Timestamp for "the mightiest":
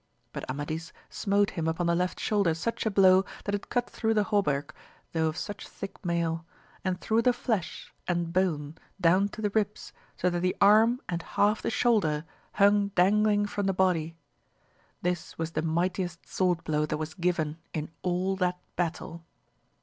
15.51-16.27